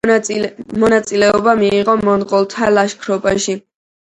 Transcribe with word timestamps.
მონაწილეობა 0.83 1.53
მიიღო 1.61 1.97
მონღოლთა 2.09 2.73
ლაშქრობაში. 2.77 3.59